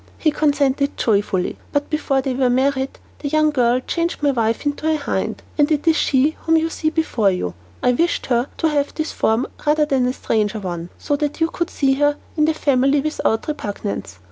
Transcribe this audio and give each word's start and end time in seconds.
He 0.17 0.31
consented 0.31 0.97
joyfully, 0.97 1.57
but 1.71 1.91
before 1.91 2.23
they 2.23 2.33
were 2.33 2.49
married, 2.49 2.97
the 3.19 3.27
young 3.27 3.51
girl 3.51 3.79
changed 3.79 4.23
my 4.23 4.31
wife 4.31 4.65
into 4.65 4.89
a 4.91 4.95
hind, 4.97 5.43
and 5.59 5.71
it 5.71 5.87
is 5.87 5.95
she 5.95 6.35
whom 6.41 6.57
you 6.57 6.71
see 6.71 6.89
before 6.89 7.29
you. 7.29 7.53
I 7.83 7.91
wished 7.91 8.25
her 8.25 8.47
to 8.57 8.67
have 8.69 8.95
this 8.95 9.11
form 9.11 9.45
rather 9.63 9.85
than 9.85 10.07
a 10.07 10.13
stranger 10.13 10.59
one, 10.59 10.89
so 10.97 11.15
that 11.17 11.39
we 11.39 11.47
could 11.49 11.69
see 11.69 11.93
her 12.01 12.17
in 12.35 12.45
the 12.45 12.55
family 12.55 12.99
without 13.01 13.47
repugnance. 13.47 14.17